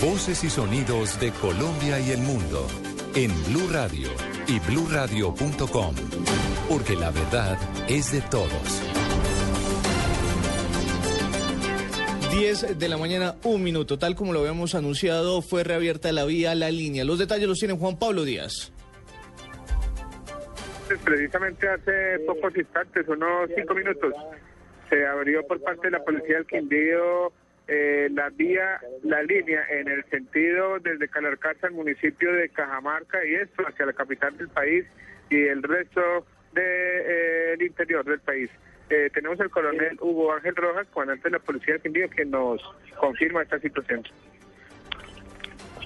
Voces 0.00 0.44
y 0.44 0.50
sonidos 0.50 1.18
de 1.18 1.32
Colombia 1.32 1.98
y 1.98 2.12
el 2.12 2.20
mundo 2.20 2.66
en 3.16 3.30
Blue 3.46 3.68
Radio 3.72 4.08
y 4.46 4.60
bluradio.com, 4.60 5.94
porque 6.68 6.94
la 6.94 7.10
verdad 7.10 7.58
es 7.88 8.12
de 8.12 8.20
todos. 8.30 8.82
10 12.30 12.78
de 12.78 12.88
la 12.88 12.96
mañana, 12.98 13.34
un 13.42 13.64
minuto. 13.64 13.98
Tal 13.98 14.14
como 14.14 14.32
lo 14.32 14.40
habíamos 14.40 14.76
anunciado, 14.76 15.42
fue 15.42 15.64
reabierta 15.64 16.12
la 16.12 16.24
vía, 16.24 16.54
la 16.54 16.70
línea. 16.70 17.04
Los 17.04 17.18
detalles 17.18 17.48
los 17.48 17.58
tiene 17.58 17.76
Juan 17.76 17.98
Pablo 17.98 18.24
Díaz. 18.24 18.72
Pues, 20.86 21.00
precisamente 21.00 21.68
hace 21.68 22.20
pocos 22.26 22.56
instantes, 22.56 23.08
unos 23.08 23.50
cinco 23.56 23.74
minutos, 23.74 24.14
se 24.88 25.04
abrió 25.04 25.44
por 25.48 25.60
parte 25.62 25.88
de 25.88 25.90
la 25.92 26.04
Policía 26.04 26.36
del 26.36 26.46
Quindío 26.46 27.32
eh, 27.68 28.08
la 28.12 28.30
vía, 28.30 28.80
la 29.02 29.22
línea 29.22 29.64
en 29.70 29.88
el 29.88 30.04
sentido 30.04 30.78
desde 30.78 31.08
Calarcata 31.08 31.66
al 31.66 31.72
municipio 31.74 32.32
de 32.32 32.48
Cajamarca 32.48 33.24
y 33.24 33.34
esto 33.34 33.62
hacia 33.66 33.86
la 33.86 33.92
capital 33.92 34.36
del 34.36 34.48
país 34.48 34.84
y 35.30 35.42
el 35.42 35.62
resto 35.62 36.26
del 36.52 37.60
eh, 37.60 37.66
interior 37.66 38.04
del 38.04 38.20
país. 38.20 38.50
Eh, 38.88 39.10
tenemos 39.12 39.40
el 39.40 39.50
coronel 39.50 39.98
Hugo 40.00 40.32
Ángel 40.32 40.54
Rojas, 40.54 40.86
comandante 40.92 41.24
de 41.24 41.38
la 41.38 41.38
Policía 41.40 41.74
del 41.74 41.82
Quindío, 41.82 42.08
que 42.08 42.24
nos 42.24 42.62
confirma 42.96 43.42
esta 43.42 43.58
situación. 43.58 44.04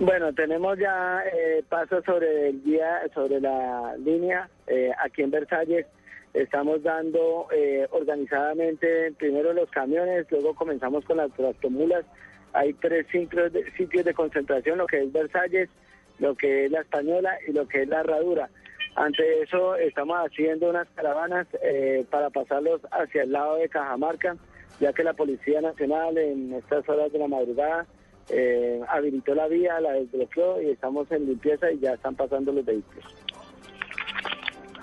Bueno, 0.00 0.32
tenemos 0.32 0.78
ya 0.78 1.22
eh, 1.32 1.62
pasos 1.68 2.04
sobre 2.04 2.48
el 2.48 2.62
día, 2.64 3.02
sobre 3.12 3.40
la 3.40 3.94
línea 3.96 4.48
eh, 4.66 4.90
aquí 5.04 5.22
en 5.22 5.30
Versalles. 5.30 5.86
Estamos 6.34 6.82
dando 6.82 7.46
eh, 7.52 7.86
organizadamente 7.92 9.12
primero 9.12 9.52
los 9.52 9.70
camiones, 9.70 10.26
luego 10.32 10.52
comenzamos 10.54 11.04
con 11.04 11.18
las 11.18 11.32
tractomulas. 11.32 12.04
Hay 12.52 12.72
tres 12.74 13.06
de, 13.12 13.72
sitios 13.76 14.04
de 14.04 14.14
concentración, 14.14 14.78
lo 14.78 14.86
que 14.86 15.00
es 15.00 15.12
Versalles, 15.12 15.70
lo 16.18 16.34
que 16.34 16.64
es 16.64 16.72
la 16.72 16.80
Española 16.80 17.38
y 17.46 17.52
lo 17.52 17.68
que 17.68 17.82
es 17.82 17.88
la 17.88 18.00
Herradura. 18.00 18.50
Ante 18.96 19.42
eso 19.42 19.76
estamos 19.76 20.16
haciendo 20.18 20.70
unas 20.70 20.88
caravanas 20.96 21.46
eh, 21.62 22.04
para 22.10 22.30
pasarlos 22.30 22.80
hacia 22.90 23.22
el 23.22 23.30
lado 23.30 23.56
de 23.56 23.68
Cajamarca, 23.68 24.36
ya 24.80 24.92
que 24.92 25.04
la 25.04 25.12
Policía 25.12 25.60
Nacional 25.60 26.18
en 26.18 26.52
estas 26.54 26.88
horas 26.88 27.12
de 27.12 27.18
la 27.20 27.28
madrugada 27.28 27.86
eh, 28.28 28.80
habilitó 28.88 29.36
la 29.36 29.46
vía, 29.46 29.80
la 29.80 29.92
desbloqueó 29.92 30.60
y 30.60 30.70
estamos 30.70 31.10
en 31.12 31.26
limpieza 31.26 31.70
y 31.70 31.78
ya 31.78 31.94
están 31.94 32.16
pasando 32.16 32.52
los 32.52 32.64
vehículos. 32.64 33.04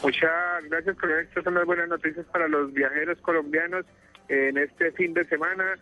Muchas 0.04 0.32
gracias, 0.70 0.98
coronel. 0.98 1.26
Estas 1.26 1.44
son 1.44 1.54
las 1.54 1.66
buenas 1.66 1.88
noticias 1.88 2.26
para 2.32 2.48
los 2.48 2.74
viajeros 2.74 3.20
colombianos. 3.22 3.86
En 4.30 4.58
este 4.58 4.92
fin 4.94 5.14
de 5.14 5.26
semana 5.26 5.78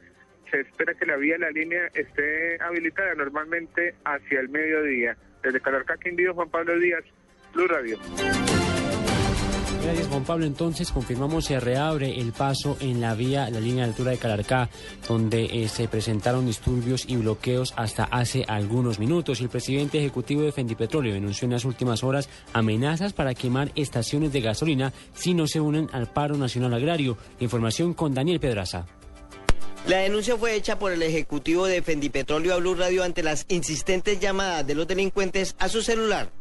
se 0.52 0.62
espera 0.62 0.94
que 0.94 1.06
la 1.06 1.16
vía, 1.16 1.38
la 1.38 1.52
línea 1.52 1.88
esté 1.94 2.62
habilitada 2.62 3.14
normalmente 3.16 3.96
hacia 4.04 4.40
el 4.40 4.50
mediodía. 4.50 5.16
Desde 5.44 5.62
Calarca, 5.62 5.98
Quindío, 5.98 6.34
Juan 6.34 6.50
Pablo 6.50 6.78
Díaz, 6.80 7.04
Blue 7.54 7.68
Radio. 7.68 7.98
Gracias 9.82 10.08
Juan 10.08 10.24
Pablo. 10.26 10.46
Entonces 10.46 10.92
confirmamos 10.92 11.46
se 11.46 11.60
reabre 11.60 12.20
el 12.20 12.34
paso 12.34 12.78
en 12.80 13.00
la 13.00 13.16
vía, 13.16 13.50
la 13.50 13.60
línea 13.60 13.86
de 13.86 13.92
altura 13.92 14.12
de 14.12 14.18
Calarcá, 14.18 14.70
donde 15.08 15.46
eh, 15.46 15.70
se 15.70 15.88
presentaron 15.88 16.46
disturbios 16.46 17.06
y 17.08 17.16
bloqueos 17.16 17.74
hasta 17.78 18.04
hace 18.04 18.44
algunos 18.48 19.00
minutos. 19.00 19.40
El 19.40 19.50
presidente 19.50 19.98
ejecutivo 19.98 20.42
de 20.42 20.52
Fendipetróleo 20.52 21.14
denunció 21.14 21.46
en 21.46 21.54
las 21.54 21.66
últimas 21.66 22.04
horas 22.04 22.30
amenazas 22.54 23.14
para 23.14 23.34
quemar 23.34 23.72
estaciones 23.76 24.34
de 24.34 24.42
gasolina 24.42 24.94
si 25.14 25.34
no 25.34 25.48
se 25.48 25.62
unen 25.62 25.90
al 25.94 26.08
paro 26.08 26.36
nacional 26.36 26.74
agrario. 26.74 27.18
Información 27.40 27.94
con 27.94 28.14
Daniel 28.14 28.40
Pedraza. 28.40 28.86
La 29.88 30.00
denuncia 30.00 30.38
fue 30.38 30.56
hecha 30.56 30.78
por 30.78 30.92
el 30.92 31.02
ejecutivo 31.02 31.66
de 31.66 31.82
Fendipetróleo 31.82 32.54
a 32.54 32.58
Blue 32.58 32.76
Radio 32.76 33.04
ante 33.04 33.24
las 33.24 33.46
insistentes 33.48 34.20
llamadas 34.20 34.68
de 34.68 34.76
los 34.76 34.88
delincuentes 34.88 35.56
a 35.58 35.70
su 35.70 35.82
celular. 35.82 36.39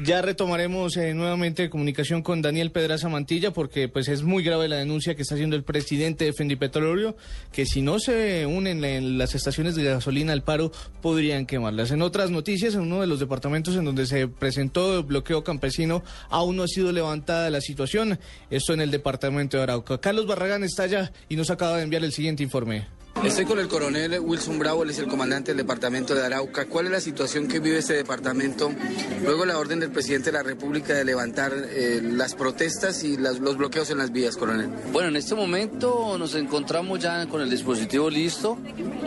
Ya 0.00 0.22
retomaremos 0.22 0.96
eh, 0.96 1.12
nuevamente 1.12 1.68
comunicación 1.68 2.22
con 2.22 2.40
Daniel 2.40 2.70
Pedraza 2.70 3.08
Mantilla 3.08 3.50
porque 3.50 3.88
pues 3.88 4.06
es 4.06 4.22
muy 4.22 4.44
grave 4.44 4.68
la 4.68 4.76
denuncia 4.76 5.16
que 5.16 5.22
está 5.22 5.34
haciendo 5.34 5.56
el 5.56 5.64
presidente 5.64 6.24
de 6.24 6.32
Fendipetróleo 6.32 7.16
que 7.50 7.66
si 7.66 7.82
no 7.82 7.98
se 7.98 8.46
unen 8.46 8.84
en 8.84 9.18
las 9.18 9.34
estaciones 9.34 9.74
de 9.74 9.82
gasolina 9.82 10.32
al 10.32 10.44
paro 10.44 10.70
podrían 11.02 11.46
quemarlas. 11.46 11.90
En 11.90 12.02
otras 12.02 12.30
noticias, 12.30 12.76
en 12.76 12.82
uno 12.82 13.00
de 13.00 13.08
los 13.08 13.18
departamentos 13.18 13.74
en 13.74 13.84
donde 13.84 14.06
se 14.06 14.28
presentó 14.28 14.98
el 14.98 15.02
bloqueo 15.02 15.42
campesino 15.42 16.04
aún 16.30 16.54
no 16.54 16.62
ha 16.62 16.68
sido 16.68 16.92
levantada 16.92 17.50
la 17.50 17.60
situación. 17.60 18.20
Esto 18.50 18.74
en 18.74 18.82
el 18.82 18.92
departamento 18.92 19.56
de 19.56 19.64
Arauca. 19.64 19.98
Carlos 19.98 20.28
Barragán 20.28 20.62
está 20.62 20.84
allá 20.84 21.10
y 21.28 21.34
nos 21.34 21.50
acaba 21.50 21.76
de 21.76 21.82
enviar 21.82 22.04
el 22.04 22.12
siguiente 22.12 22.44
informe. 22.44 22.97
Estoy 23.24 23.44
con 23.44 23.58
el 23.58 23.68
coronel 23.68 24.20
Wilson 24.20 24.58
Bravo, 24.58 24.84
él 24.84 24.90
es 24.90 24.98
el 25.00 25.08
comandante 25.08 25.50
del 25.50 25.58
departamento 25.58 26.14
de 26.14 26.24
Arauca. 26.24 26.66
¿Cuál 26.66 26.86
es 26.86 26.92
la 26.92 27.00
situación 27.00 27.48
que 27.48 27.58
vive 27.58 27.78
este 27.78 27.94
departamento? 27.94 28.70
Luego 29.24 29.44
la 29.44 29.58
orden 29.58 29.80
del 29.80 29.90
presidente 29.90 30.26
de 30.26 30.38
la 30.38 30.44
República 30.44 30.94
de 30.94 31.04
levantar 31.04 31.52
eh, 31.52 32.00
las 32.02 32.34
protestas 32.34 33.02
y 33.02 33.16
las, 33.16 33.40
los 33.40 33.56
bloqueos 33.56 33.90
en 33.90 33.98
las 33.98 34.12
vías, 34.12 34.36
coronel. 34.36 34.70
Bueno, 34.92 35.08
en 35.08 35.16
este 35.16 35.34
momento 35.34 36.16
nos 36.16 36.34
encontramos 36.36 37.00
ya 37.00 37.26
con 37.26 37.42
el 37.42 37.50
dispositivo 37.50 38.08
listo 38.08 38.56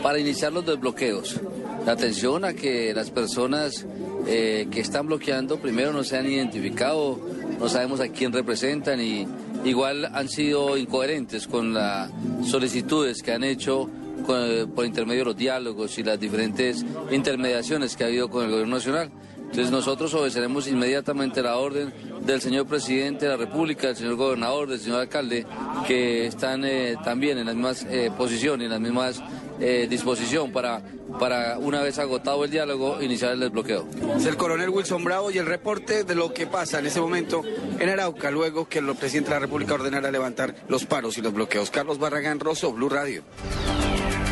para 0.04 0.20
iniciar 0.20 0.52
los 0.52 0.66
desbloqueos. 0.66 1.40
La 1.86 1.94
atención 1.94 2.44
a 2.44 2.54
que 2.54 2.94
las 2.94 3.10
personas 3.12 3.86
eh, 4.28 4.68
que 4.70 4.82
están 4.82 5.08
bloqueando 5.08 5.60
primero 5.60 5.94
no 5.94 6.04
se 6.04 6.18
han 6.18 6.30
identificado, 6.30 7.20
no 7.60 7.70
sabemos 7.70 8.02
a 8.02 8.10
quién 8.10 8.34
representan 8.34 9.02
y 9.02 9.26
igual 9.64 10.06
han 10.06 10.28
sido 10.28 10.78
incoherentes 10.78 11.48
con 11.48 11.74
las 11.74 12.12
solicitudes 12.46 13.24
que 13.24 13.32
han 13.32 13.44
hecho 13.44 13.90
por 14.24 14.86
intermedio 14.86 15.22
de 15.22 15.26
los 15.26 15.38
diálogos 15.38 15.98
y 15.98 16.04
las 16.04 16.20
diferentes 16.20 16.86
intermediaciones 17.12 17.96
que 17.96 18.04
ha 18.04 18.08
habido 18.08 18.30
con 18.30 18.46
el 18.46 18.52
gobierno 18.52 18.76
nacional. 18.76 19.12
Entonces 19.52 19.70
nosotros 19.70 20.14
obedeceremos 20.14 20.66
inmediatamente 20.70 21.42
la 21.42 21.58
orden 21.58 21.94
del 22.22 22.40
señor 22.40 22.68
presidente 22.68 23.26
de 23.26 23.32
la 23.32 23.38
República, 23.38 23.88
del 23.88 23.98
señor 23.98 24.16
gobernador, 24.16 24.70
del 24.70 24.80
señor 24.80 25.02
alcalde, 25.02 25.46
que 25.86 26.26
están 26.26 26.64
eh, 26.64 26.96
también 27.04 27.38
en 27.38 27.48
las 27.48 27.56
mismas 27.56 27.86
eh, 27.90 28.10
posiciones, 28.18 28.66
en 28.66 28.72
las 28.72 28.80
mismas 28.80 29.22
eh, 29.60 29.88
disposición 29.90 30.54
para, 30.54 30.82
para, 31.20 31.58
una 31.60 31.82
vez 31.82 32.00
agotado 32.00 32.46
el 32.46 32.50
diálogo, 32.50 33.02
iniciar 33.02 33.34
el 33.34 33.42
desbloqueo. 33.42 33.86
Es 34.16 34.26
el 34.26 34.38
coronel 34.38 34.70
Wilson 34.70 35.04
Bravo 35.04 35.32
y 35.32 35.38
el 35.38 35.46
reporte 35.46 36.06
de 36.06 36.16
lo 36.16 36.34
que 36.34 36.48
pasa 36.48 36.80
en 36.80 36.86
ese 36.86 37.02
momento 37.02 37.44
en 37.78 37.90
Arauca, 37.90 38.32
luego 38.32 38.70
que 38.70 38.80
el 38.80 38.96
presidente 38.96 39.32
de 39.32 39.36
la 39.36 39.40
República 39.42 39.74
ordenara 39.74 40.10
levantar 40.12 40.56
los 40.70 40.86
paros 40.86 41.18
y 41.18 41.22
los 41.22 41.34
bloqueos. 41.34 41.70
Carlos 41.70 42.00
Barragán 42.00 42.40
Rosso, 42.40 42.72
Blue 42.72 42.88
Radio. 42.88 43.24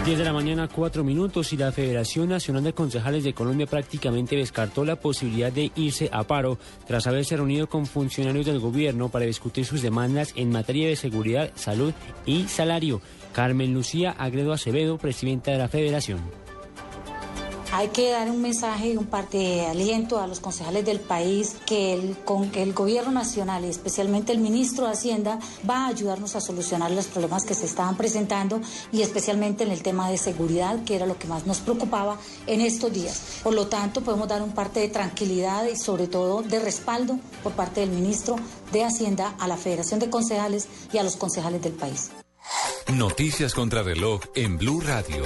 10 0.10 0.18
de 0.18 0.26
la 0.26 0.34
mañana, 0.34 0.68
4 0.68 1.04
minutos, 1.04 1.54
y 1.54 1.58
la 1.58 1.72
Federación 1.72 2.30
Nacional 2.30 2.64
de 2.64 2.74
Concejales 2.74 3.24
de 3.24 3.36
Colombia 3.36 3.68
prácticamente 3.68 4.36
descartó 4.36 4.84
la 4.84 4.96
posibilidad 4.96 5.52
de 5.52 5.72
irse 5.76 6.10
a 6.12 6.24
paro 6.24 6.58
tras 6.88 7.06
haberse 7.06 7.38
reunido 7.38 7.70
con 7.70 7.86
funcionarios 7.86 8.48
del 8.48 8.60
gobierno 8.60 9.10
para 9.10 9.26
discutir 9.26 9.66
sus 9.66 9.84
demandas 9.84 10.34
en 10.36 10.52
materia 10.52 10.88
de 10.88 10.96
seguridad, 10.96 11.52
salud 11.54 11.94
y 12.26 12.48
salario. 12.48 13.04
Carmen 13.34 13.72
Lucía 13.72 14.10
Agredo 14.10 14.52
Acevedo, 14.52 14.98
presidenta 14.98 15.52
de 15.52 15.60
la 15.60 15.68
Federación. 15.68 16.49
Hay 17.72 17.90
que 17.90 18.10
dar 18.10 18.32
un 18.32 18.42
mensaje 18.42 18.90
y 18.90 18.98
un 18.98 19.06
parte 19.06 19.38
de 19.38 19.66
aliento 19.68 20.20
a 20.20 20.26
los 20.26 20.40
concejales 20.40 20.86
del 20.86 21.00
país 21.00 21.56
que 21.68 21.94
el, 21.94 22.18
con 22.18 22.50
que 22.50 22.64
el 22.64 22.74
gobierno 22.74 23.12
nacional 23.12 23.64
y 23.64 23.68
especialmente 23.68 24.32
el 24.32 24.40
ministro 24.40 24.86
de 24.88 24.94
Hacienda 24.94 25.40
va 25.70 25.86
a 25.86 25.88
ayudarnos 25.90 26.36
a 26.36 26.42
solucionar 26.42 26.90
los 26.92 27.06
problemas 27.06 27.46
que 27.46 27.54
se 27.54 27.68
estaban 27.68 27.96
presentando 27.96 28.60
y 28.92 29.04
especialmente 29.04 29.64
en 29.64 29.72
el 29.72 29.84
tema 29.84 30.10
de 30.10 30.18
seguridad, 30.18 30.84
que 30.84 30.96
era 30.96 31.06
lo 31.06 31.20
que 31.20 31.28
más 31.28 31.46
nos 31.46 31.60
preocupaba 31.60 32.18
en 32.48 32.62
estos 32.62 32.92
días. 32.92 33.40
Por 33.44 33.54
lo 33.54 33.68
tanto, 33.68 34.02
podemos 34.02 34.28
dar 34.28 34.42
un 34.42 34.52
parte 34.52 34.80
de 34.80 34.90
tranquilidad 34.90 35.66
y 35.68 35.76
sobre 35.76 36.08
todo 36.08 36.42
de 36.42 36.60
respaldo 36.60 37.20
por 37.44 37.52
parte 37.52 37.82
del 37.82 37.92
ministro 37.92 38.36
de 38.72 38.84
Hacienda 38.84 39.36
a 39.40 39.48
la 39.48 39.58
Federación 39.58 40.00
de 40.00 40.10
Concejales 40.10 40.68
y 40.92 40.98
a 40.98 41.04
los 41.04 41.18
concejales 41.18 41.62
del 41.62 41.74
país. 41.74 42.10
Noticias 42.92 43.54
contra 43.54 43.84
reloj 43.84 44.22
en 44.34 44.58
Blue 44.58 44.82
Radio. 44.82 45.24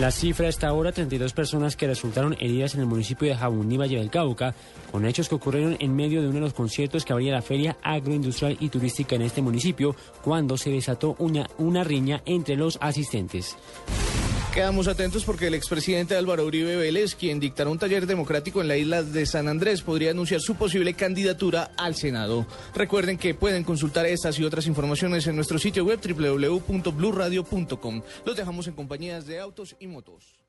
La 0.00 0.10
cifra 0.10 0.48
hasta 0.48 0.66
ahora, 0.66 0.92
32 0.92 1.34
personas 1.34 1.76
que 1.76 1.86
resultaron 1.86 2.34
heridas 2.40 2.72
en 2.72 2.80
el 2.80 2.86
municipio 2.86 3.28
de 3.28 3.36
Jabuní, 3.36 3.76
Valle 3.76 3.98
del 3.98 4.08
Cauca, 4.08 4.54
con 4.90 5.04
hechos 5.04 5.28
que 5.28 5.34
ocurrieron 5.34 5.76
en 5.78 5.94
medio 5.94 6.22
de 6.22 6.28
uno 6.28 6.36
de 6.36 6.40
los 6.40 6.54
conciertos 6.54 7.04
que 7.04 7.12
habría 7.12 7.34
la 7.34 7.42
feria 7.42 7.76
agroindustrial 7.82 8.56
y 8.60 8.70
turística 8.70 9.16
en 9.16 9.20
este 9.20 9.42
municipio, 9.42 9.94
cuando 10.22 10.56
se 10.56 10.70
desató 10.70 11.16
una, 11.18 11.46
una 11.58 11.84
riña 11.84 12.22
entre 12.24 12.56
los 12.56 12.78
asistentes. 12.80 13.58
Quedamos 14.54 14.88
atentos 14.88 15.24
porque 15.24 15.46
el 15.46 15.54
expresidente 15.54 16.16
Álvaro 16.16 16.44
Uribe 16.44 16.74
Vélez, 16.74 17.14
quien 17.14 17.38
dictará 17.38 17.70
un 17.70 17.78
taller 17.78 18.06
democrático 18.06 18.60
en 18.60 18.66
la 18.66 18.76
isla 18.76 19.04
de 19.04 19.24
San 19.24 19.46
Andrés, 19.46 19.80
podría 19.80 20.10
anunciar 20.10 20.40
su 20.40 20.56
posible 20.56 20.94
candidatura 20.94 21.70
al 21.76 21.94
Senado. 21.94 22.44
Recuerden 22.74 23.16
que 23.16 23.34
pueden 23.34 23.62
consultar 23.62 24.06
estas 24.06 24.40
y 24.40 24.44
otras 24.44 24.66
informaciones 24.66 25.28
en 25.28 25.36
nuestro 25.36 25.60
sitio 25.60 25.84
web 25.84 26.00
www.bluradio.com. 26.02 28.02
Los 28.26 28.36
dejamos 28.36 28.66
en 28.66 28.74
compañías 28.74 29.24
de 29.24 29.38
autos 29.38 29.76
y 29.78 29.86
motos. 29.86 30.40